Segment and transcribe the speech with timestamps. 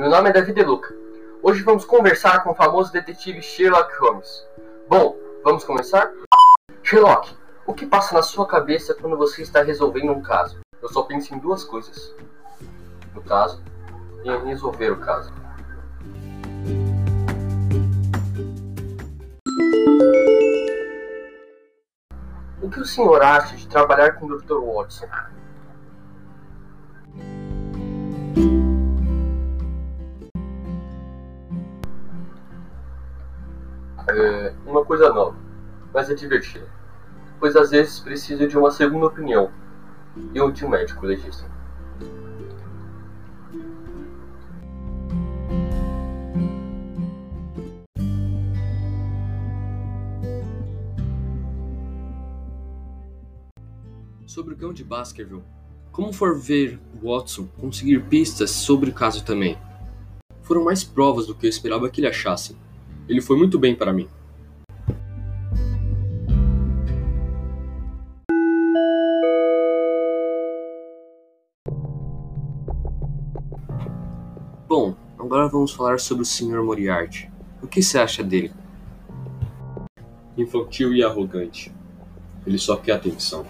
[0.00, 0.94] Meu nome é David Deluca.
[1.42, 4.48] Hoje vamos conversar com o famoso detetive Sherlock Holmes.
[4.88, 5.14] Bom,
[5.44, 6.10] vamos começar?
[6.82, 7.36] Sherlock,
[7.66, 10.58] o que passa na sua cabeça quando você está resolvendo um caso?
[10.80, 12.14] Eu só penso em duas coisas:
[13.14, 13.62] no caso
[14.24, 15.30] e em resolver o caso.
[22.62, 24.60] O que o senhor acha de trabalhar com o Dr.
[24.60, 25.08] Watson?
[34.12, 35.36] É uma coisa nova,
[35.94, 36.66] mas é divertida,
[37.38, 39.50] pois às vezes preciso de uma segunda opinião
[40.34, 41.48] e de um médico legista.
[54.26, 55.42] Sobre o cão de Baskerville,
[55.92, 59.58] como for ver Watson conseguir pistas sobre o caso também?
[60.42, 62.56] Foram mais provas do que eu esperava que ele achasse.
[63.10, 64.08] Ele foi muito bem para mim.
[74.68, 76.62] Bom, agora vamos falar sobre o Sr.
[76.62, 77.28] Moriarty.
[77.60, 78.52] O que você acha dele?
[80.38, 81.74] Infantil e arrogante.
[82.46, 83.44] Ele só quer atenção.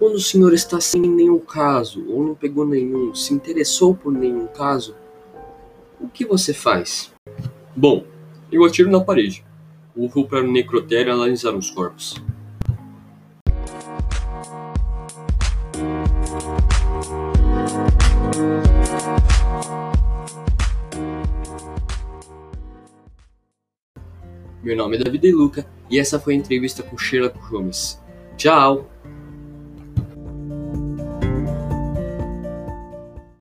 [0.00, 4.46] Quando o senhor está sem nenhum caso, ou não pegou nenhum, se interessou por nenhum
[4.46, 4.96] caso,
[6.00, 7.12] o que você faz?
[7.76, 8.06] Bom,
[8.50, 9.44] eu atiro na parede.
[9.94, 12.14] Ou vou para o necrotério analisar os corpos.
[24.62, 28.00] Meu nome é David De Luca e essa foi a entrevista com Sherlock Holmes.
[28.38, 28.88] Tchau!